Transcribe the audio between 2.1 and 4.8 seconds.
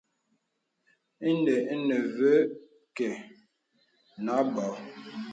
və kə̀ nə bô.